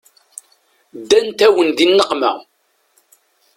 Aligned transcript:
Ddant-awen 1.01 1.69
di 1.77 1.85
nneqma. 1.87 2.31